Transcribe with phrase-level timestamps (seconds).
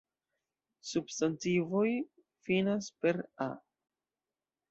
[0.91, 1.85] Substantivoj
[2.47, 3.49] finas per -a.